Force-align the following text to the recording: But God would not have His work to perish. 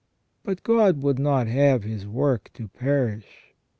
But 0.41 0.63
God 0.63 1.03
would 1.03 1.19
not 1.19 1.45
have 1.45 1.83
His 1.83 2.07
work 2.07 2.49
to 2.55 2.67
perish. 2.69 3.53